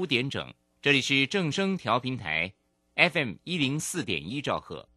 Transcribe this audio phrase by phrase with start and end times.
[0.00, 0.50] 五点整，
[0.80, 2.50] 这里是正声调频台
[2.96, 4.88] ，FM 一零四点一兆赫，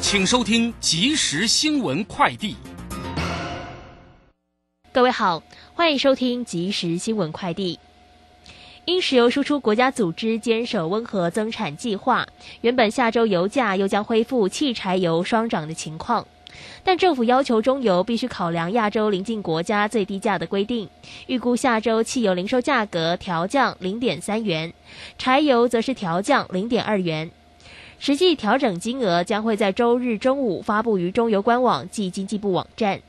[0.00, 2.56] 请收听即时新闻快递。
[4.92, 5.40] 各位好，
[5.74, 7.78] 欢迎收听即时新闻快递。
[8.84, 12.26] 因石油输出国家组织坚守温和增产计划，
[12.62, 16.26] 原本下周油价又将恢复汽柴油双涨的情况，
[16.84, 20.88] 但政府要求中油必须考量亚洲邻近国家最低价的规定，
[21.26, 24.72] 预估下周汽油零售价格调降零点三元，
[25.18, 27.30] 柴油则是调降零点二元，
[27.98, 33.00] 实际调整金额将会在周日中午发布于中油官网及经济部网站。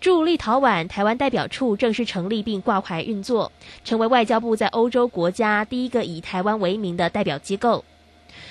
[0.00, 3.52] 驻立陶宛台湾代表处正式成立并挂牌运作，
[3.84, 7.84] 成为外交部在欧洲国家第一个以台湾为名的代表机构。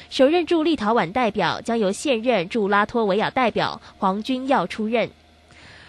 [0.10, 5.10] 首任驻立陶宛代表将由现任驻拉脱维亚代表黄君耀出任。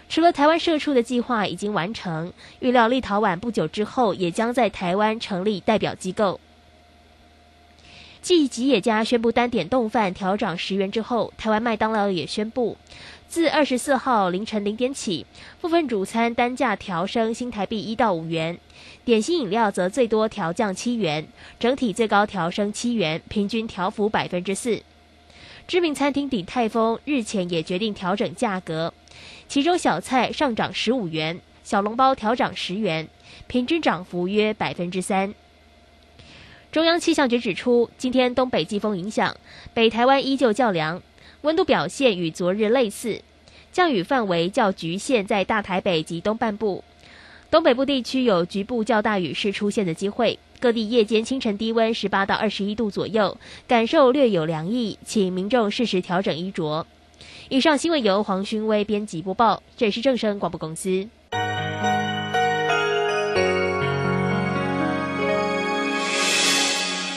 [0.09, 6.39] 除了台湾社处的计划已经完成，预料立陶宛不久之后也将在台湾成立代表机构。
[8.21, 12.77] 继吉野家宣布单点冻饭调涨十元之后，台湾麦当劳也宣布。
[13.29, 15.25] 自二十四号凌晨零点起，
[15.61, 18.59] 部分主餐单价调升新台币一到五元，
[19.11, 21.27] 点心饮料则最多调降七元，
[21.59, 24.81] 整体最高调升七元，平均调幅百分之四。
[25.67, 28.95] 知名餐厅鼎泰丰日前也决定调整价格，
[29.49, 33.09] 其中小菜上涨十五元，小笼包调涨十元，
[33.49, 35.35] 平均涨幅约百分之三。
[36.71, 39.37] 中央气象局指出，今天东北季风影响，
[39.75, 41.03] 北台湾依旧较凉。
[41.41, 43.23] 温度表现与昨日类似，
[43.73, 46.85] 降雨范围较局限在大台北及东半部，
[47.51, 50.39] 东北部地区有局部较大雨势出现的机会。
[50.61, 56.87] 各地夜间、清晨低温十八到二十一度左右，感受略有凉意，请民众适时调整衣着。
[57.49, 61.09] 以上新闻由黄勋威编辑播报，这里是正声广播公司。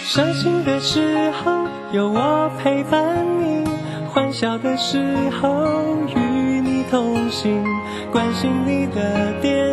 [0.05, 3.67] 伤心的时候有我陪伴你。
[4.09, 4.99] 欢笑的时
[5.31, 7.63] 候与你同行，
[8.11, 9.72] 关心你的点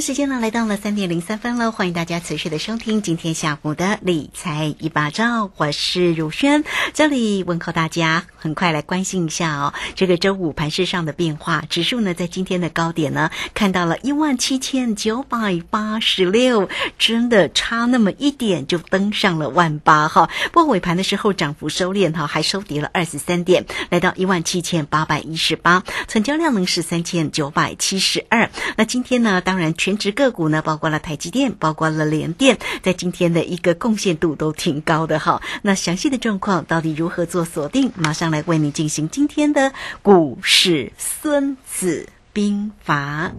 [0.00, 8.24] 时间呢来到了三点零三分了，欢迎大家持续的收听今天下午的理财一把照，我是如轩，这里问候大家。
[8.36, 16.68] 很快来关心一下哦，这个周五盘市上的变化，指数呢在今天的高点呢看到了一万七千九百八十六，
[16.98, 20.30] 真的差那么一点就登上了万八哈。
[20.52, 28.50] 不过尾盘的时候涨幅收敛哈，还收跌了二十三点，来到一万七千八百一十八，成交量呢是三千九百七十二。
[28.76, 29.74] 那今天呢，当然。
[29.86, 35.40] 全职个股呢，包括了台积电，包括了联电，在今天的一个贡献度都挺高的哈。
[35.62, 37.92] 那详细的状况到底如何做锁定？
[37.94, 43.30] 马上来为你进行今天的股市孙子兵法。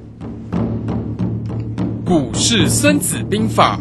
[2.05, 3.77] 股市孙子兵法，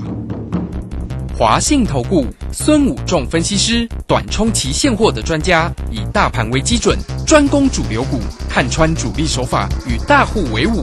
[1.39, 8.19] 华信投顾孙武仲分析师，短冲期现货的专家，以大盘为基准，专攻主流股，
[8.51, 10.83] 看穿主力手法，与大户为伍。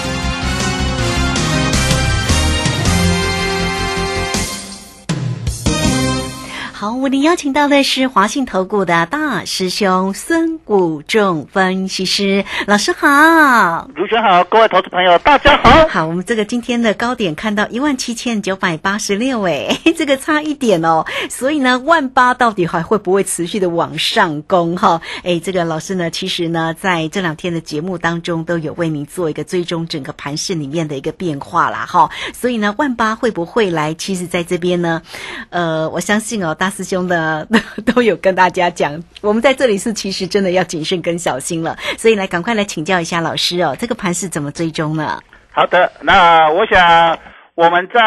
[6.81, 13.87] 好，我们邀请到的是华信投顾的大师兄孙谷仲分析师老师好。
[13.95, 15.87] 卢轩好，各位投资朋友大家好。
[15.87, 21.05] 好，我们这个今天的高点看到一万七千九百八十六，哎， 这个差一点哦。
[21.29, 24.75] 所以呢，万八到底还会不会持续的往上攻？
[24.75, 32.09] 哈，哎，这个老师呢，其实呢，在这两天的节目当中都有为您做一个追踪整个盘市里面的一个变化啦，哈。
[32.33, 33.93] 所以呢，万八会不会来？
[33.93, 35.03] 其实在这边呢，
[35.51, 37.47] 呃，我相信哦，大师兄的
[37.93, 41.75] 都有跟大家讲，我们在这里是其实真的要谨慎跟小心了。
[41.99, 45.19] 所以来，赶快来请教一下老师哦，这个盘是怎么追踪呢？
[45.51, 47.19] 好的，那我想
[47.53, 48.01] 我们在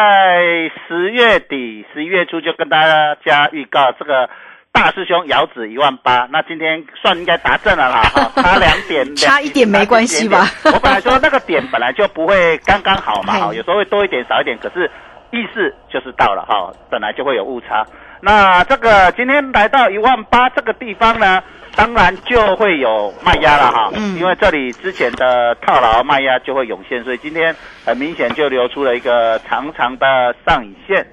[0.87, 2.81] 十月底、十一月初就跟大
[3.23, 4.27] 家预告这个
[4.71, 10.49] 大师兄遥指一万八，那今天算应该达阵了啦，哈， 差两点，差一点没关系吧？
[10.65, 14.89] 我本来说那个点本来就不会刚刚好嘛，哈， 有时候会多一点少一点，可是
[15.31, 17.85] 意思就是到了哈，本来就会有误差。
[18.21, 21.43] 那这个今天来到一万八这个地方呢，
[21.75, 31.05] 当然就会有卖压了哈，嗯，因为这里之前的套牢卖压就会涌现，所以今天很明显就流出了一个长长的上影线，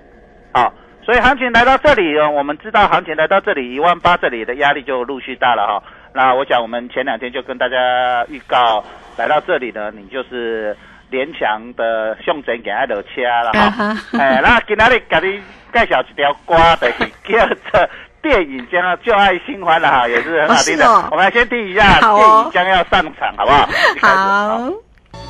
[0.53, 0.73] 啊，
[1.05, 5.83] 所以行情来到这里，我们知道行情来到这里一万八这里的压力就陆续大了哈。
[6.15, 8.85] 那我想我们前两天就跟大家预告，
[9.17, 10.77] 来到这里呢，你就是
[11.13, 15.41] 连强的向前给它落车了哈，哎，那今天你给你。
[15.73, 16.93] 介绍一条歌，就是
[17.33, 17.81] 叫做
[18.21, 20.87] 《电影将要旧爱新欢》了哈，也是很好听的。
[21.11, 23.67] 我们来先听一下，电影将要上场，好不好？
[24.03, 24.59] 好。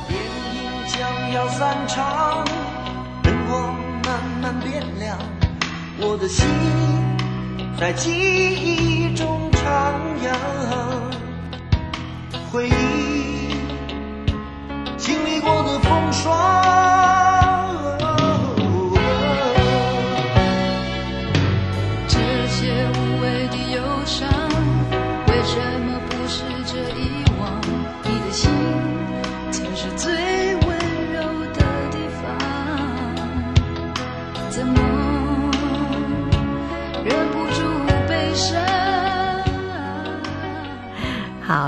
[0.09, 2.43] 电影将要散场，
[3.23, 5.17] 灯光慢慢变亮，
[6.01, 6.45] 我的心
[7.79, 9.63] 在记忆中徜
[10.21, 10.27] 徉，
[12.51, 13.12] 回忆
[15.03, 17.12] 经历过的风霜。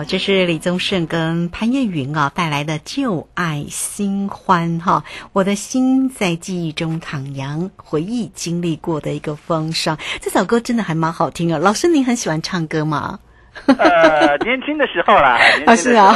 [0.07, 5.03] 这是李宗盛跟潘越云啊带来的《旧爱新欢》哈，
[5.33, 9.97] 我的心在记忆中徜徉，回忆经历过的一个风霜。
[10.21, 13.19] 这首歌真的还蛮好听啊，老师您很喜欢唱歌吗？
[13.65, 16.15] 呃，年轻的时候啦， 啊是啊，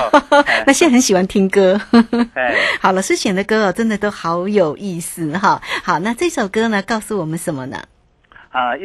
[0.67, 1.81] 那现在很喜欢听歌。
[2.79, 5.61] 好，老师选的歌哦，真的都好有意思哈。
[5.83, 7.81] 好，那这首歌呢，告诉我们什么呢？
[8.49, 8.81] 啊，一，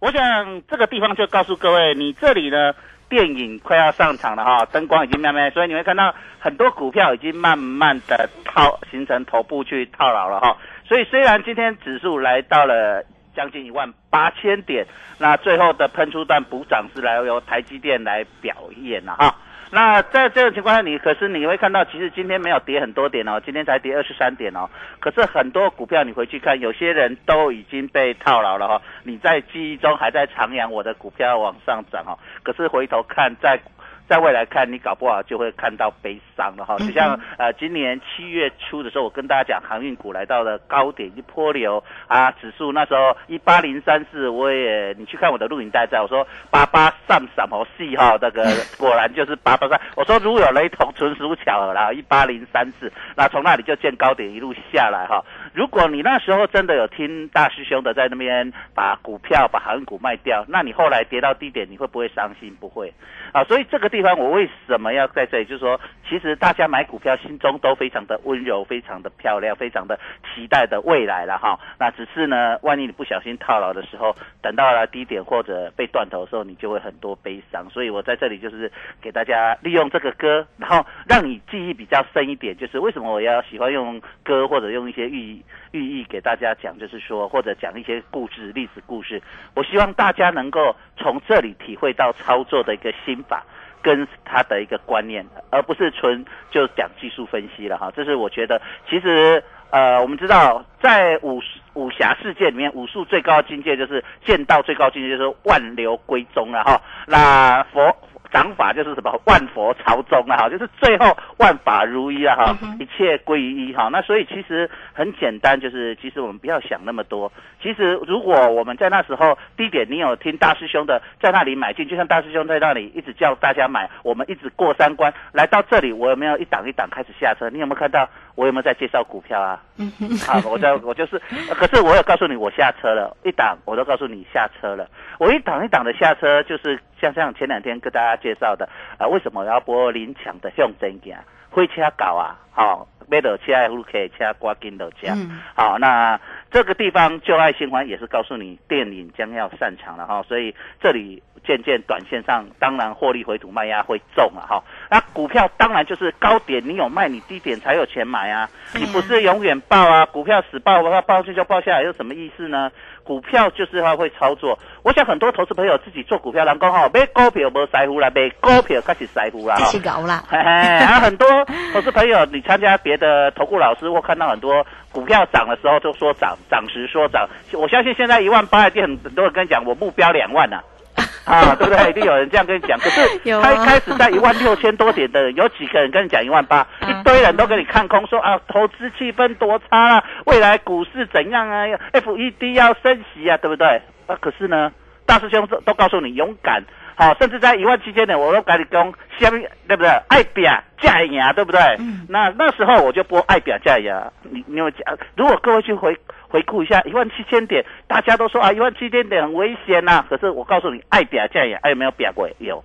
[0.00, 2.72] 我想这个地方就告诉各位，你这里呢。
[3.08, 10.56] 电影快要上场了哈，灯光已经慢慢，所以你会看到很多股票已经慢慢的套形成头部去套牢了哈。
[10.84, 13.04] 所以虽然今天指数来到了
[13.34, 14.86] 将近一万八千点，
[15.18, 19.36] 那最后的喷出段补涨是来由台积电来表演了哈。
[19.70, 24.68] 那在这种情况下，你可是你会看到，其实今天没有跌很多点哦，今天才跌二十三点哦。
[25.00, 28.82] 可是很多股票你回去看，有些人都已经被套牢了哈。
[29.02, 33.60] 你在记忆中还在徜徉我的股票往上涨哦，可是回头看在。
[34.08, 36.76] 在未来看，你搞不好就会看到悲伤了哈。
[36.78, 48.44] 就像呃，今年七月初的时候，我跟大家讲，航运股来到了高点，一波流啊，指数那时候一八零三四，我也你去看我的录影带，在我说八八上什么戏哈，那个
[48.78, 49.80] 果然就是八八三。
[49.96, 55.24] 我说如有雷同，纯属巧合啦，一八零三四，那从那里就见高点一路下来哈。
[55.52, 62.54] 如果你那时候真的有听大师兄的在那边把股票把航运股卖掉，那你后来跌到低点，你会不会伤心？
[62.60, 62.92] 不会
[63.32, 63.42] 啊。
[63.44, 65.46] 所以这个地方我为什么要在这里？
[65.46, 71.58] 就是说，其实大家买股票心中都非常的温柔，非常的漂亮，非常的期待的未来了哈。
[71.78, 77.66] 那只是呢，万一你不小心套牢的时候，等到了低点或者被断头的时候，你就会很多悲伤。
[77.70, 82.54] 所以我在这里就是给大家利用这个歌，然后让你记忆比较深一点。
[82.54, 89.22] 就是为什么我要喜欢用歌或者用一些寓意寓意给大家讲，就是说，或者讲一些故事、历史故事。
[89.54, 93.42] 我希望大家能够从这里体会到操作的一个心法，
[93.86, 97.88] 跟他的一个观念，而不是纯就讲技术分析了哈。
[97.94, 99.40] 这是我觉得，其实
[99.70, 101.40] 呃，我们知道在武
[101.74, 106.82] 武侠世界里面，武术最高的境界就是剑道最高境界就是万流归宗了哈。
[107.06, 107.96] 那佛。
[108.32, 113.88] 掌法就是什么万佛朝宗啊，哈，就是最后万法如一啊，哈，一切归于一哈。
[113.92, 117.30] 那所以其实很简单，就是其实我们不要想那么多。
[117.62, 127.48] 其实如果我们在那时候低点，你有听大师兄的在那里买进，就像大师兄在那里一直叫大家买，我们一直过三关来到这里，我有没有一档一档开始下车？
[127.50, 129.60] 你有没有看到我有没有在介绍股票啊？
[129.78, 131.18] 嗯哼，啊，我在我就是，
[131.58, 134.88] 可是我有告诉你我下车了，一档我都告诉你下车了。
[135.18, 141.16] 我一档一档的下车，就是像像前两天跟大家介绍的啊，为什么我要播林强的向前行？
[141.50, 145.08] 火车搞啊，好、买落车的可以车赶紧落车。
[145.08, 146.18] 嗯好，那
[146.50, 154.62] 这个地方旧爱新欢也是告诉你电影将要散场了哈，所以这里渐渐短线上当然获利回吐卖压会重了哈。
[154.90, 162.70] 那股票当然就是高点你有卖，你低点才有钱买啊，你不是永远爆啊，股票死爆爆爆去就爆下来，有什么意思呢？
[163.04, 169.54] 股票就是要会操作，我想很多投资朋友自己做股票，人讲吼买股票无财富啦，买股票开始财富啦。
[169.58, 171.28] 这哈是搞啦，嘿嘿，很多
[171.72, 177.28] 投资朋友，你参加别的投顾老师，或看到很多股票涨的时候就说涨，涨时说涨。
[177.52, 180.60] 我相信现在一万八一定很很多人跟你讲，我目标两万呐、
[181.24, 181.90] 啊，对不对？
[181.90, 182.78] 一定有人这样跟你讲。
[182.78, 183.00] 可是
[183.40, 186.66] 他一开始在一万六千多点的人，有几个人跟你讲一万八？
[186.80, 193.80] 嗯一堆人都跟你看空，说啊，投资气氛多差啊，未来股市怎样啊？FED 要升息啊，对不对？
[194.06, 194.72] 啊，可是呢，
[195.06, 196.64] 大师兄都都告诉你勇敢。
[196.98, 199.90] 好，甚至在一万七千点，我都跟你讲，下面对不对？
[200.08, 201.60] 爱比啊，价赢啊，对不对？
[201.78, 204.10] 嗯那那时候我就播爱比啊，价赢啊。
[204.22, 204.96] 你你有讲？
[205.14, 205.94] 如果各位去回
[206.26, 212.26] 回顾一下一万七千点，大家都说啊，一万七千点很危险呐、可是我告诉你，爱比啊，价赢，还有没有表过？
[212.38, 212.64] 有。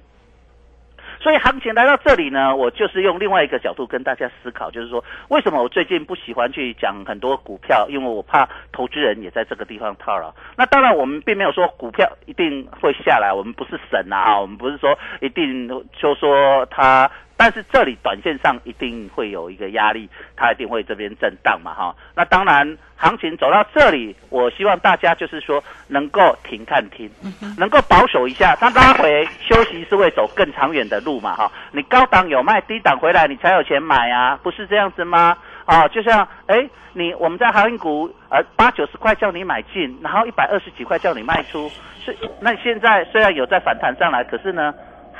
[1.21, 10.33] 所以行情来到这里呢，我就是用另外一个角度跟大家思考，就是说，为什么我最近不喜欢去讲很多股票，因为我怕投资人也在这个地方套牢。
[10.57, 17.09] 那当然，我们并没有说股票一定会下来，我们不是神啊，我们不是说一定就说它。
[17.41, 21.95] 但是这里短线上一定会有一个压力，它一定会这边震荡嘛，哈。
[22.13, 27.09] 那当然，行情走到这里，我希望大家就是说能够停看停，
[27.57, 28.55] 能够保守一下。
[28.59, 31.51] 它拉回休息是会走更长远的路嘛，哈。
[31.71, 35.35] 你高档有卖，低档回来你才有钱买啊，不是这样子吗？
[35.65, 41.67] 啊，就像哎，你我们在航运股呃八九十块叫你买进，然后一百二十几块叫你卖出，
[42.05, 44.71] 是那现在虽然有在反弹上来，可是呢？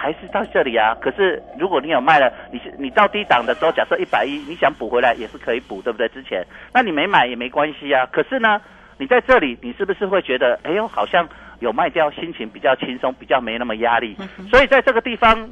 [0.02, 0.98] 还是到这里啊。
[1.00, 6.08] 可是如果你有卖了，你是你到低档的时候，假设一百一，你想补回来也是可以补，对不对？
[6.10, 6.44] 之前
[6.74, 8.08] 那你没买也没关系啊。
[8.12, 8.60] 可是呢，
[8.98, 11.30] 你在这里，你是不是会觉得，哎呦，好像
[11.60, 14.18] 有卖掉，心情比较轻松，比较没那么压力？
[14.50, 15.50] 所以在这个地方。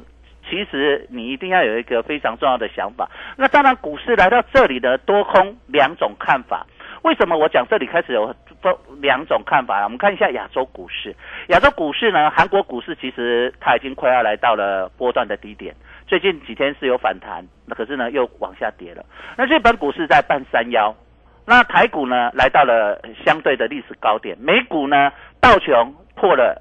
[0.48, 3.08] 其实你一定要有一个非常重要的想法。
[3.36, 6.66] 那当然，股市来到这里的多空两种看法。
[7.02, 9.82] 为什么我讲这里开始有分两种看法？
[9.84, 11.14] 我们看一下亚洲股市。
[11.48, 15.74] 亚洲股市呢，韩国股市其实它已经快要来到了波段的低点，
[16.06, 19.04] 最近几天是有反弹，那可是呢又往下跌了。
[19.36, 20.94] 那日本股市在半山腰，
[21.46, 26.60] 那台股呢来到了相对的历史高点，美股呢道琼破了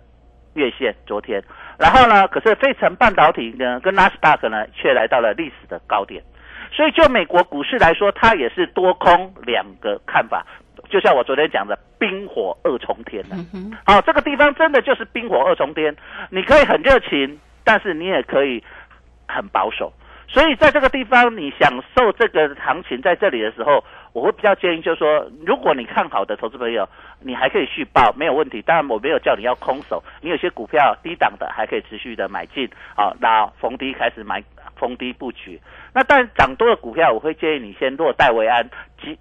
[0.54, 1.44] 月线，昨天，
[1.78, 6.24] 然后呢，可是费城半导体呢跟纳斯达克呢却来到了历史的高点。
[6.72, 10.46] 所以就美国股市来说，它也是多空两个看法。
[10.90, 13.36] 就像我昨天讲的，冰火二重天的。
[13.36, 15.96] 嗯哼，好、这个地方真的就是冰火二重天。
[16.32, 18.64] 你可以很热情，但是你也可以
[19.28, 19.94] 很保守。
[20.28, 23.84] 所以在这个地方，你享受这个行情在这里的时候，
[24.14, 26.88] 我会比较建议，就是说，如果你看好的投资朋友，
[27.22, 28.62] 你还可以续报，没有问题。
[28.62, 34.44] 当然，我没有叫你要空手，你有些股票低档的还可以持续的买进，好、那逢低开始买，
[34.76, 35.60] 逢低布局。
[35.94, 38.68] 那但涨多的股票，我会建议你先落袋为安，
[39.02, 39.16] 钱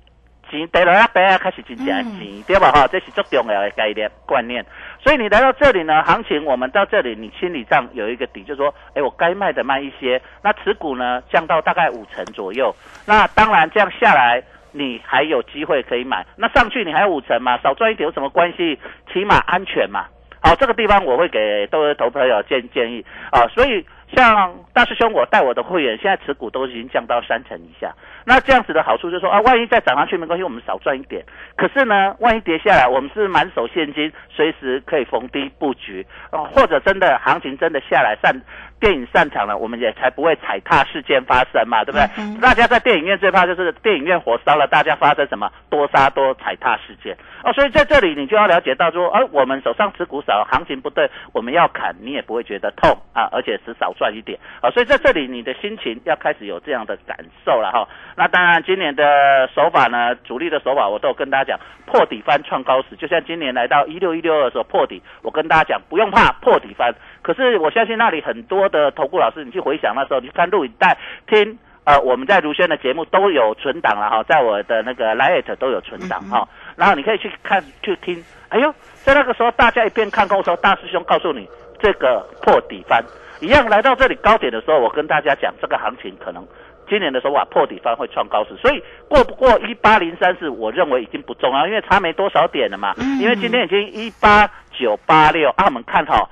[0.51, 2.73] 钱得了啊，啊开始真正钱，对吧？
[2.73, 4.65] 哈，这是最重要的概念观念。
[5.03, 12.75] 所以你来到这里呢，行情我们到这里，你心理上有一个底，就是说，哎，我该卖的卖一些，那持股呢降到大概五成左右。
[13.07, 16.27] 那当然这样下来，你还有机会可以买。
[16.37, 18.79] 那上去你还有五成嘛，少赚一点有什么关系？
[19.13, 20.07] 起码安全嘛。
[20.41, 23.47] 好，这个地方我会给各位投朋友建建议啊。
[23.49, 23.85] 所以
[24.15, 27.93] 像大师兄，我带我的会员，现在持股都已经降到三成以下。
[28.25, 31.25] 那这样子的好处就是说啊，万一再涨上去没关系，我们少赚一点。
[31.57, 38.35] 可是呢，万一跌下来，我们是满手现金，随时可以逢低布局啊，或者真的行情真的下来散
[38.81, 42.07] 电影散场了，我们也才不会踩踏事件发生嘛，对不对？
[42.19, 47.53] 嗯大家在电影院最怕就是电影院火烧了，大家发生什么多杀多踩踏事件哦。
[47.53, 54.71] 所以在这里你就要了解到说，而、我们手上持股少，行情不对，我们要砍，你也不会觉得痛啊，而且是少赚一点啊。
[54.71, 57.89] 所以在这里你的心情要开始有这样的感受了哈。
[58.17, 66.95] 那当然，今年的手法呢，主力的手法我都有跟大家讲，破底翻创高时，就像今年来到一六一六二的时候破底，我跟大家讲不用怕破底翻。
[67.23, 71.59] 可是我相信那里很多的投顾老师，你去回想那时候，你去看录影带听。
[71.89, 78.23] 呃，我们在如轩的节目都有存档了哈，在我的那个 Lite 都有存档哈，然后你可以去看去听。
[78.51, 78.71] 哎呦，
[79.05, 81.49] 在那个时候大家一边看空的时候，大师兄告诉你
[81.81, 83.03] 这个破底翻
[83.41, 86.47] 一样来到这里高点的时候，我跟大家讲这个行情可能
[86.91, 92.93] 今年的时候哇破底翻会创高值，所以过不过一八零三四，我认为已经不重要，因为差没多少点了嘛。
[92.99, 94.47] 嗯因为今天已经一八
[94.79, 96.29] 九八六啊，我们看好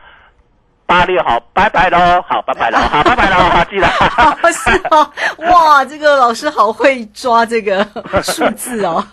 [0.87, 3.87] 八六好，拜拜喽， 好拜拜喽，好拜拜喽，好记得。
[3.88, 5.11] 哦，是哦，
[5.50, 7.85] 哇，这个老师好会抓这个
[8.23, 9.05] 数字哦，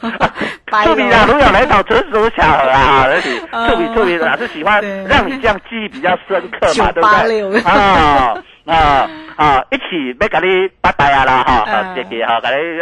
[0.72, 3.04] 白触笔啊，如有来找，纯属巧合啊！
[3.10, 7.02] 而且嗯触笔触笔老师喜欢对让你这样记忆比较深刻嘛，对
[7.44, 9.64] 不对？986啊啊啊！
[9.72, 12.82] 一起要给你拜拜啊啦哈，嗯好谢谢哈，跟你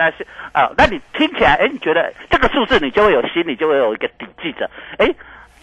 [0.53, 5.07] 啊，那你听起来，哎，你觉得这个数字你就会有心里就会有一个底记着，哎。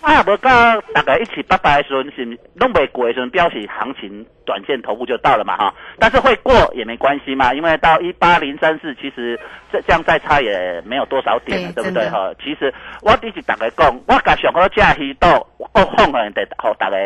[0.01, 2.25] 啊，无到大概一起拜拜的时候，是
[2.55, 5.75] 弄没过的时候，表示行情短线头部就到了嘛哈。
[5.99, 9.39] 但是会过也没关系嘛，因为到一八零三四，其实
[9.73, 12.33] 这这样再差也没有多少点了，对对不对哈？
[12.43, 16.97] 其实我一直大家讲，我甲上好只鱼岛，我放人哋互大家。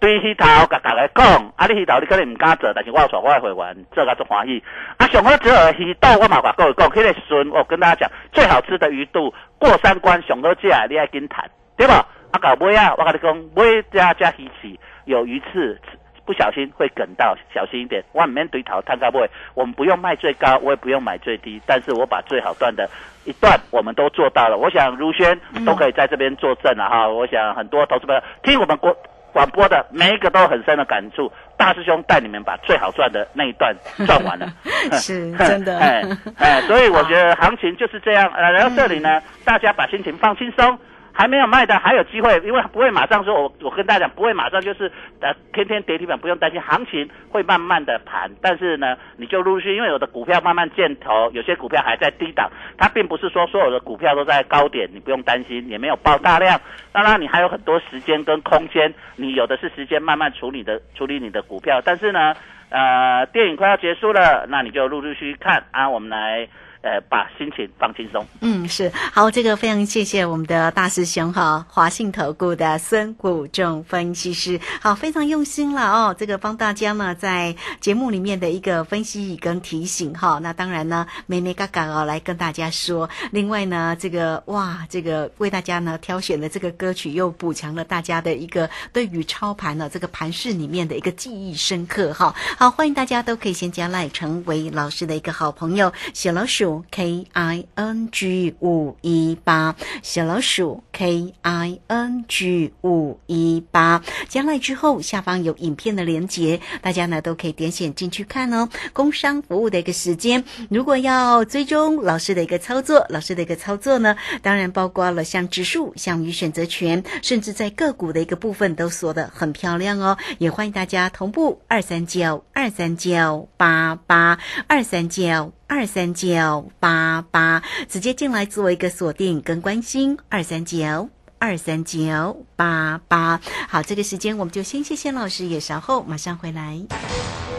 [0.00, 4.62] 对迄头甲大家讲，啊，你鱼头你可能唔敢做，但是我有带我的会员做甲足欢喜。
[4.96, 12.06] 啊，上好只有鱼肚，我嘛甲各位讲，迄、个时阵我跟大家讲，最好吃的鱼肚过三关上好只，你爱跟谈，对吧？
[12.32, 15.78] 啊，搞尾啊，我跟你讲，尾加加鱼翅有鱼刺。
[16.26, 18.04] 不小心会梗到，小心一点。
[18.12, 22.86] 我唔免对头探高位，我们不用卖最高，我也不用买最低，但是我把最好段的
[23.24, 24.58] 一段我们都做到了。
[24.58, 27.08] 我想如轩都可以在这边作证了哈。
[27.08, 28.94] 我想很多投资朋友听我们国
[29.32, 31.32] 广播的每一个都有很深的感触。
[31.56, 33.74] 大师兄带你们把最好赚的那一段
[34.06, 34.46] 赚完了，
[35.00, 36.02] 是真的 哎
[36.36, 38.30] 哎，所以我觉得行情就是这样。
[38.34, 40.78] 呃，然后这里呢，大家把心情放轻松。
[41.18, 44.88] 还没有卖的还有机会，因为不会马上说，我我跟大家讲，不会马上就是
[45.20, 56.60] 呃天天跌停板，不用担心，行情会慢慢的盘，但是呢，你就陆续，因为有的股票慢慢见头，有些股票还在低档，它并不是说所有的股票都在高点，你不用担心，也没有爆大量，
[56.92, 62.32] 当然你还有很多时间跟空间，你有的是时间慢慢处理的处理你的股票，但是呢，
[62.70, 65.64] 呃，电影快要结束了，那你就陆陆续续看。
[65.72, 66.46] 啊，我们来。
[66.80, 68.24] 呃，把心情放轻松。
[68.40, 80.38] 嗯，是好，这个非常谢谢我们的大师兄哈，华信投顾的孙谷仲分析师，好，非常用心了哦，这个帮大家呢在节目里面的一个分析跟提醒哈。
[80.40, 92.32] 那当然呢，妹妹嘎嘎哦来跟大家说，另外呢，这个哇，这个为大家呢挑选的这个歌曲又补强了大家的一个对于操盘呢这个盘势里面的一个记忆深刻哈。
[92.56, 96.67] 好，欢迎大家都可以先加赖成为老师的一个好朋友，小老鼠。
[96.90, 108.68] K I N G 五一八，小老鼠 K I N G 五一八，加来之后下方有影片的连接，大家呢都可以点选进去看哦。
[108.92, 120.16] 工商服务的一个时间，如果要追踪老师的一个操作，老师的一个操作呢，当然包括了像指数、像与选择权，甚至在个股的一个部分都锁得很漂亮哦。
[120.38, 125.57] 也欢迎大家同步二三九二三九八八二三九。
[125.68, 133.40] 二三九八八，直接进来做一个锁定跟关心，二三九二三九八八。
[133.68, 136.80] 好，这个时间我们就先谢谢老师，也稍后马上回来。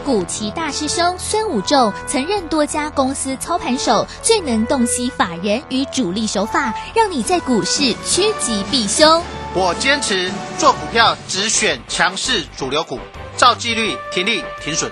[0.04, 9.24] 古奇大师兄孙武仲曾任多家公司操盘手，最能洞悉法人与主力手法，让你在股市趋吉避凶。
[9.54, 13.00] 我坚持做股票只选强势主流股，
[13.38, 14.91] 照纪律停利停损。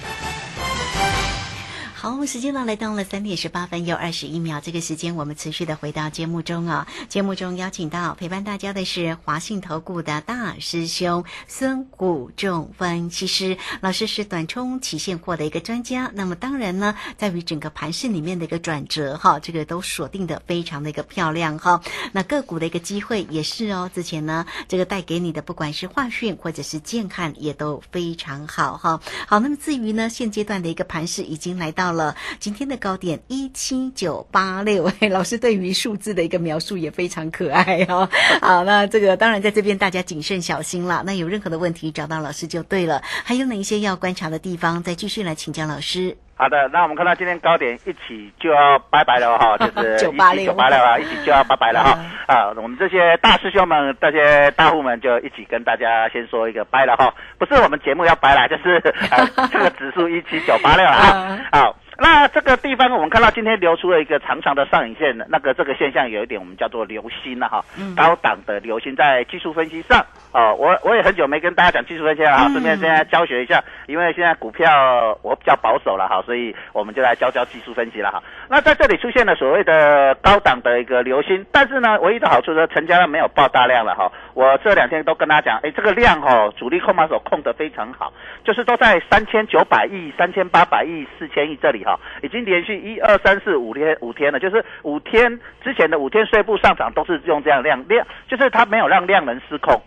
[2.01, 4.59] 好，时间呢来到了三点十八分又二十一秒。
[4.59, 6.87] 这个时间我们持续的回到节目中啊。
[7.09, 16.09] 节目中邀请到陪伴大家的是华信投顾的大师兄孙谷仲分析师老师，是短冲期现货的一个专家。
[16.15, 21.83] 那么当然呢，在于整个盘势里面的一个转折哈，这个都锁定的非常的一个漂亮哈。
[22.13, 23.91] 那个股的一个机会也是哦。
[23.93, 28.99] 之前呢，这个带给你的不管是化讯或者是健汉也都非常好哈。
[29.27, 31.90] 好，那么至于呢，现阶段的一个盘势已经来到。
[31.91, 38.09] 了今天的高点一七九八六， 老师对于数字的一个描述也非常可爱哦。
[38.41, 41.03] 好，那这个当然在这边大家谨慎小心了。
[41.05, 43.01] 那有任何的问题找到老师就对了。
[43.23, 46.17] 还有哪一些要观察的地方，再继续来请教老师。
[46.41, 51.99] 好的，那我们看到今天高点一起就要拜拜了哈， 就是九八六九八六啊，一起就要拜拜了哈。
[52.25, 57.13] 啊，我们这些大师兄们、这些大户们就一起跟大家先说一个拜了哈。
[57.37, 59.23] 不是我们节目要拜了，就是呃
[59.53, 61.39] 这个指数一七九八六了啊。
[61.51, 61.75] 好。
[62.01, 67.63] 那这个地方我们看到今天流出了一个长长的上影线，那个这个现象有一点我们叫做流星了哈，
[67.95, 78.23] 高档的流星在技术分析上哦，我我也很久没跟大家讲技术分析了哈，顺便现在教学一下，因为现在股票我比较保守了哈，所以我们就来教教技术分析了哈。
[78.49, 84.11] 那在这里出现了所谓的高档的一个流星，但是呢，唯一的好处是成交量没有爆大量了哈。
[84.33, 88.11] 我这两天都跟大家讲，哎，这个量哈，主力控盘手控得非常好，
[88.43, 91.90] 就是都在三千九百亿、三千八百亿、四千亿这里哈，
[92.21, 99.81] 已经连续一二三四五天五天了，就是五天之前的五天税部上涨都是用这样量量，就是它没有让量能失控。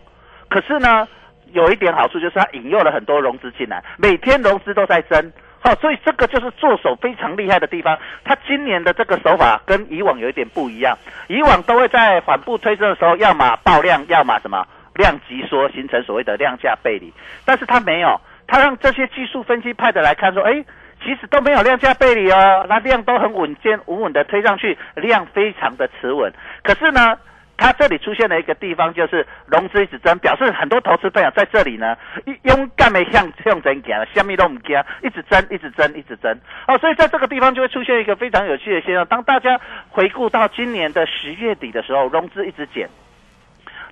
[0.49, 1.07] 可是呢，
[1.51, 5.31] 有一点好处就是它引诱了很多融资进来，每天融资都在增。
[5.59, 7.97] 好，所以这个就是做手非常厉害的地方。
[8.23, 10.95] 他今年的这个手法跟以往有一点不一样，
[11.27, 14.63] 以往都会在缓步推升的时候，要么爆量，要么什么
[14.93, 17.11] 量级缩，形成所谓的量价背离。
[17.45, 20.63] 但是他没有，他让这些技术分析派的来看说，哎，
[21.05, 26.33] 其实都没有量价背离哦，那量都很稳健、稳稳的推上去，量非常的持稳。
[26.63, 27.17] 可是呢？
[27.57, 31.95] 它这里出现了一个地方，就是融资一直增，表示很多投资朋友在这里呢，
[32.41, 36.37] 勇敢的向向前行了，下面都唔惊，一直增，一直增，一直增。
[36.67, 39.05] 哦，所以在这个地方就会出现一个非常有趣的现象。
[39.05, 39.57] 当大家
[39.89, 42.89] 回顾到今年的十月底的时候，融资一直减，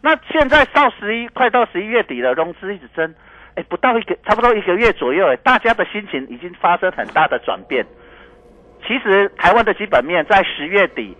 [0.01, 3.15] 那现在到十一，快到十一月底了，融资一直增，
[3.55, 7.85] 哎，不到一个，差不多一个月左右，哎，大家的心情已经发生很大的转变。
[8.85, 11.15] 其实台湾的基本面在十月底。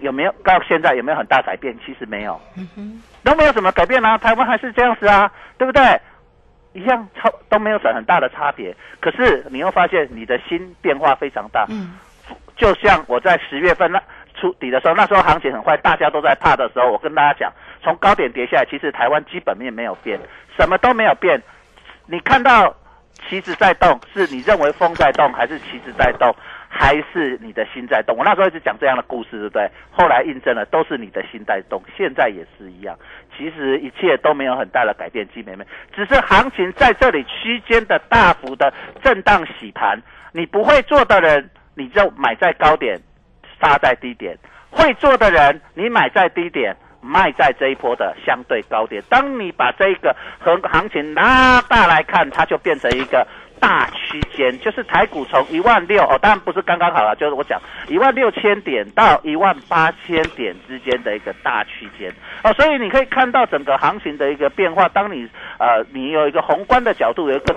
[0.00, 1.76] 有没有到现在有没有很大改变？
[1.84, 2.40] 其实没有，
[3.22, 4.16] 都没有什么改变啊。
[4.16, 5.82] 台湾还是这样子啊，对不对？
[6.72, 8.74] 一样超都没有什很大的差别。
[8.98, 11.66] 可是你又发现你的心变化非常大。
[11.68, 11.98] 嗯，
[12.56, 14.02] 就像我在十月份那
[14.34, 20.18] 初底的时候，那时候行情很坏，大家都在怕的时候，我跟大家讲，从高点跌下来，其实台湾基本面没有变，
[20.58, 21.38] 什么都没有变。
[22.10, 22.74] 你看到
[23.28, 26.34] 旗子在动，是你认为风在动，还是旗子在动？
[26.72, 29.68] 还是你的心在动，我那时候一直讲这样的故事，对不对？
[29.90, 32.96] 后来印证了，都是你的心在动，现在也是一样。
[33.36, 40.00] 其实一切都没有很大的改变，基妹妹，只是行情在这里区间的大幅的震荡洗盘。
[40.32, 42.96] 你不会做的人，你就买在高点，
[43.60, 44.36] 杀在低点；
[44.70, 49.02] 会做的人，你买在低点，卖在这一波的相对高点。
[49.08, 53.26] 当你把这个和行情拉大来看，它就变成一个。
[53.60, 62.10] 大区间就是台股从一万六哦，当然不是刚刚好了，就是我讲一万六千点到一万八千点之间的一个大区间
[62.42, 64.88] 哦，所以你可以看到整个行情的一个变化。
[64.88, 67.54] 当你呃你有一个宏观的角度，有一个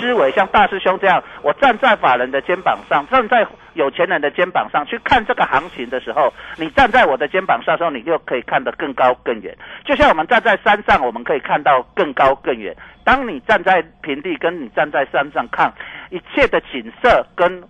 [0.00, 9.56] 思维，像大师兄这样，我站在法人的肩膀上，站在有钱人的肩膀上去看这个行情的时候，你站在我的肩膀上时候，你就可以看得更高更远。
[9.84, 12.74] 就像我们站在山上，我们可以看到更高更远。
[13.04, 15.72] 当你站在平地，跟你站在山上看，
[16.10, 17.62] 一切的景色跟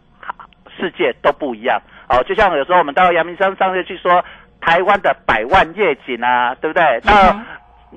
[0.79, 1.81] 世界都不一样。
[2.09, 4.25] 哦，就像有时候我们到阳明山上去说
[4.61, 7.01] 台湾的百万夜景啊，对不对？
[7.01, 7.39] 到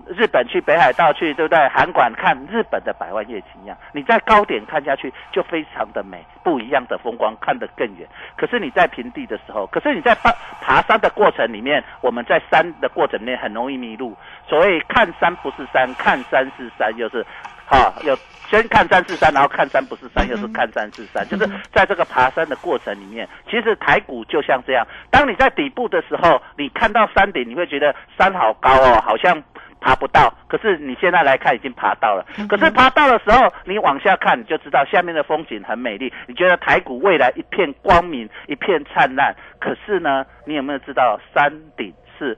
[0.08, 1.70] 日本去北海道去，对不对？
[1.70, 8.08] 韩馆看日本的百万夜景一样，你在高点看下去就非常的美，不一样的风光看得更远。
[8.36, 14.18] 可是你在平地的时候，可是你在爬爬山的过程里面，我们在山的过程里面很容易迷路。
[14.48, 17.24] 所谓看山不是山，看山是山，就是，
[17.66, 18.18] 哈，有
[18.50, 24.86] 先看山是山，然后看山不是山，又是看山是山，就是在这个爬山的过程里面，其实台股就像这样。
[25.12, 29.42] 当你在底部的时候，你看到山顶，你会觉得山好高哦，好像。
[29.84, 32.26] 爬不到，可是你现在来看已经爬到了。
[32.48, 36.12] 可是爬到的时候，你往下看，你就知道下面的风景很美丽。
[36.26, 39.36] 你觉得台股未来一片光明，一片灿烂。
[39.60, 42.38] 可是呢，你有没有知道山顶是？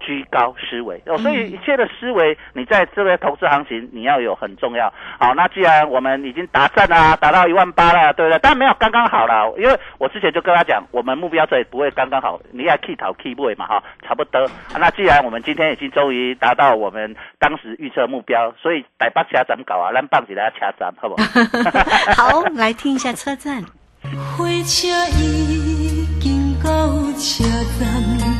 [0.00, 4.92] 居高思维哦，所以一切的思维，你在这个投资行情，你要有很重要。
[5.18, 8.38] 好，那既然我们已经达阵啦，达到一万八了，对不对？
[8.42, 14.50] 但没有刚刚好了，因为我之前就跟他讲，我们目标这里不会刚刚好，你要 key 头 key 位嘛，哈，差不多。
[14.78, 21.22] 那既然我们今天已经终于达到我们当时预测目标，所以台北车站搞啊，咱放起来车站，好不好？
[22.40, 23.62] 好，来听一下车站。
[24.36, 26.70] 火车已经到
[27.18, 27.44] 车
[27.78, 28.39] 站。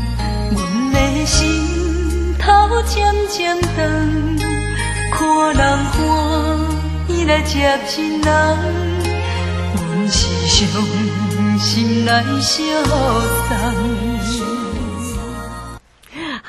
[3.31, 4.49] 渐渐长，
[5.13, 5.97] 看人欢
[7.07, 8.27] 喜来接亲人，
[9.77, 10.67] 阮是伤
[11.61, 12.59] 心来相
[14.25, 14.50] 送。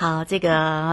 [0.01, 0.49] 好，这个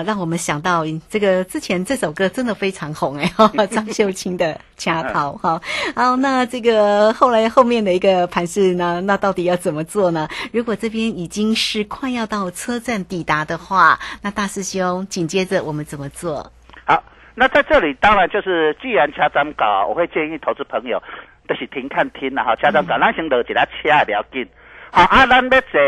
[0.06, 5.62] 让我们想到这个之前这首歌真的非常红哎，张秀清的《恰桃》哈。
[5.96, 10.28] 好，那这个后来后面的一个盘势呢，那到底要怎么做呢？
[10.52, 16.52] 如果这边已经是快要到车站抵达的话，那大师兄紧接着我们怎么做？
[16.84, 17.02] 好，
[17.34, 21.02] 那在这里当然就是既然掐涨搞，我会建议投资朋友。
[21.48, 24.46] 就是停看听了，哈，车站站，咱先落一辆车也不要紧。
[24.90, 25.80] 好啊，咱要坐，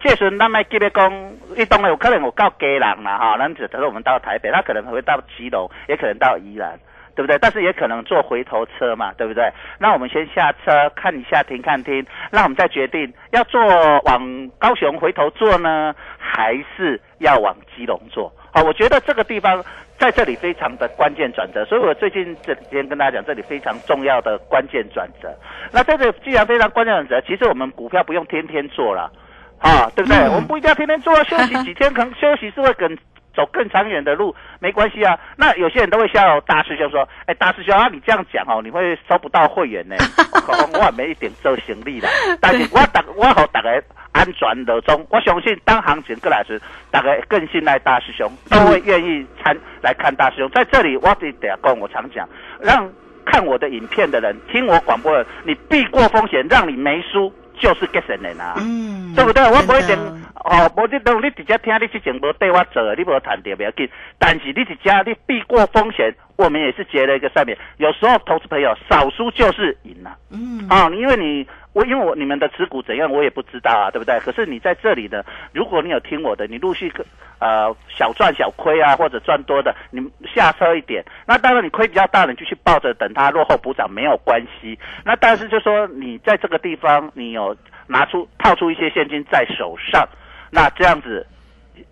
[0.00, 1.12] 这时咱咪记得讲，
[1.56, 6.78] 伊当然有可能有到家人啦，哈，咱就假如我们到台北，他可能会到基隆，也可能到宜兰。
[7.18, 7.36] 对不对？
[7.40, 9.50] 但是也可能坐回头车嘛，对不对？
[9.80, 13.60] 那我们先下车看一下，停看停，那我们再决定要坐
[14.04, 18.32] 往高雄回头坐呢，还是要往基隆坐？
[18.58, 19.64] 好，我觉得这个地方
[19.98, 25.32] 在这里非常的关键转折，所以我最近这几天跟大家讲，这里非常重要的关键转折。
[25.70, 29.12] 那这个既然非常关键转折，其实我们股票不用天天做了，
[29.60, 30.18] 啊，对不对？
[30.28, 32.98] 我们不一定要天天做，休息几天，可能休息是会更。
[33.36, 39.94] 走更长远的路没关系啊，那有些人都会笑大师兄说：“哎，大师兄啊，你这样讲哦，你会收不到会员呢。
[40.74, 42.08] ”我没一点做行李的，
[42.40, 43.70] 但是我打我好大家
[44.18, 50.50] 安全的中，我相信当行情过来时，大家更信赖大师兄，都会愿意参来看大师兄。
[50.50, 52.28] 在这里，我得得跟我常讲，
[52.60, 52.90] 让
[53.24, 57.32] 看我的影片的人，听我广播的，你避过风险，让你没输。
[57.60, 59.42] 就是给神人啊，嗯，对不对？
[59.42, 59.96] 我不一定
[60.44, 63.90] 哦，无这种你直接听你之前无对我做，你无谈掉不要紧。
[64.16, 67.58] 但是你直接你避过风险，我们也是结了一个善缘。
[67.78, 71.44] 有时候投资朋友少输就是赢了，嗯，啊，因为你。
[71.72, 74.18] 我因为我你们的持股怎样，我也不知道啊，对不对？
[74.20, 76.92] 可是你在这里的，如果你有听我的，你陆续
[77.38, 80.00] 呃小赚小亏啊，或者赚多的，你
[80.34, 81.04] 下车一点。
[81.26, 84.78] 那当然你亏比较大的，你就去抱着等它落后补涨没有关系。
[85.04, 90.08] 那但是就说你在这个地方，你有拿出套出一些现金在手上，
[90.50, 91.26] 那这样子。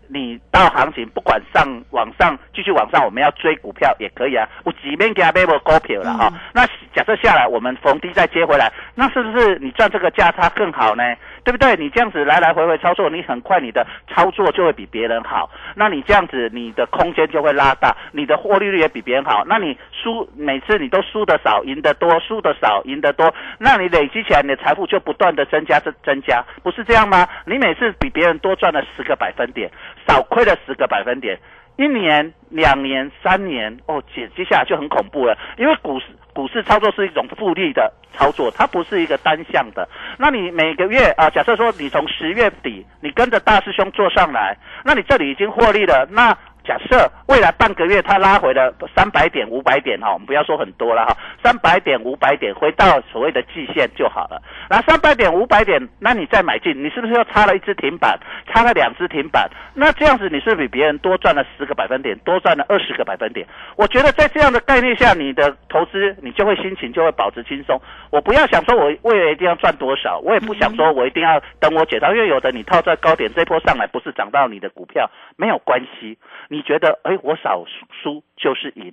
[0.08, 4.48] 你到行情不管上往上继续往上，我们要追股票也可以啊。
[4.64, 6.32] 我几面给他买过股票了哈。
[6.52, 11.02] 那假设下来，我们逢低再接回来，那是不是你赚这个价差更好呢？
[11.46, 11.76] 对不对？
[11.76, 15.48] 你这样子来来回回操作，你很快你的操作就会比别人好。
[15.76, 19.44] 那你这样子，你的空间就会拉大，你的获利率也比别人好。
[19.46, 23.32] 那你输每次你都输的少，赢得多；输的少，赢得多。
[23.60, 27.28] 那你累积起来，你的财富就不断的增加增增加，不是这样吗？
[27.44, 29.70] 你每次比别人多赚了十个百分点，
[30.08, 31.38] 少亏了十个百分点。
[31.76, 35.36] 一年、两年、三年，哦，接接下来就很恐怖了。
[35.58, 39.88] 因为股市股市操作是一种复利的操作，它不是一个单向的。
[40.18, 46.36] 那你每个月啊，假设说你从十月底你跟着大师兄做上来，那你这里已经获利了，那。
[46.66, 54.42] 假设未来半个月它拉回了三百点、五百点哈，我们不要说很多了哈，三百点、五百点回到所谓的季线就好了。
[54.68, 58.18] 那三百点、五百点，那你再买进，你是不是又插了一只停板，
[58.52, 59.48] 插了两只停板？
[59.74, 63.46] 那这样子你是比别人多赚了十个百分点，多赚了二十个百分点。
[63.76, 67.80] 我觉得在这样的概念下，你的投资你就会心情就会保持轻松。
[68.10, 76.18] 我不要想说我未来一定要赚多少，我也不想说我一定要等我解套，因为有的你套在高点，这波上来不是涨到你的股票没有关系。
[76.48, 77.62] 你你觉得，哎，我少
[78.02, 78.90] 输就是赢，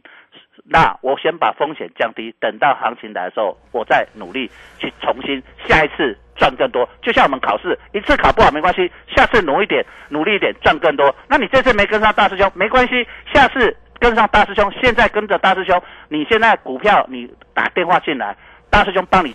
[0.66, 6.86] 那我先把风险降低，等到行情来的时候，我再努力去重新下一次赚更多。
[7.02, 11.16] 就像我们考试，一次考不好没关系，下次努一点，努力一点赚更多。
[11.30, 18.36] 那你这次没跟上大师兄没关系，下次跟上大师兄，现在跟着大师兄，你现在股票你打电话进来，
[18.70, 19.34] 大师兄帮你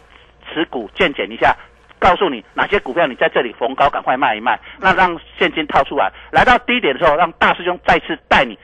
[0.53, 1.57] 持股鉴检一下。
[1.99, 8.59] 告诉你哪些股票你在这里逢高赶快卖一卖，那让现金套出来，来到低点的时候，让大师兄再次带你。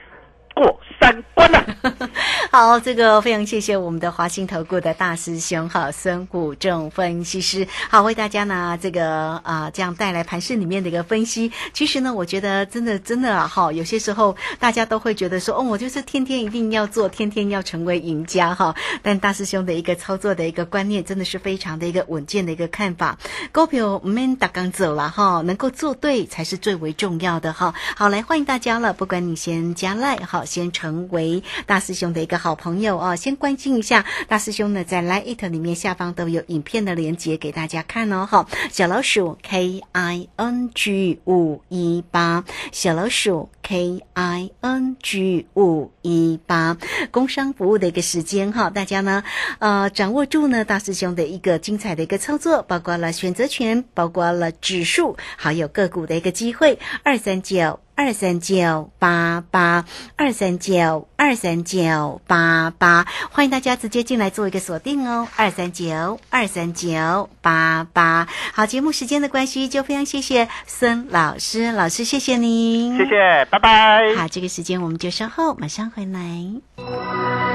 [0.55, 1.63] 过三关了。
[2.51, 11.51] 好，这个非常谢谢我们的华兴投顾的大师兄哈孙谷正分析师，好为大家呢这个啊这样带来盘市里面的一个分析。
[11.73, 18.73] 其实呢，我觉得真的真的啊哈，有些时候 大家都会觉得说，哦，我就是天天一定要做，天天要成为赢家哈。
[19.03, 23.17] 但大师兄的一个操作的一个观念，真的是非常的一个稳健的一个看法。
[23.51, 27.73] 股票我们打刚走了哈，能够做对才是最为重要的哈。
[27.97, 30.44] 好，来欢迎大家了，不管你先加赖哈。
[30.45, 38.25] 先成为大师兄的一个好朋友哦，先关心一下大师兄呢，在 Lite 里面下方都有影片的连接给大家看哦。
[38.25, 46.77] 哈，小老鼠 K I N G 五一八，小老鼠 K I N G 五一八，
[47.11, 49.23] 工商服务的一个时间哈，大家呢
[49.59, 57.79] 呃掌握住呢大师兄的一个精彩的一个操作，包括了选择权，包括了指数，还有个股的一个机会，二三九。
[57.95, 59.85] 二三九八八
[60.17, 65.27] 二三九二三九八八，欢迎大家直接进来做一个锁定哦。
[65.35, 74.13] 二三九二三九八八，好，节目时间的关系，就非常谢谢孙老师，老师谢谢您，谢谢，拜拜。
[74.15, 77.54] 好，这个时间我们就稍后马上回来。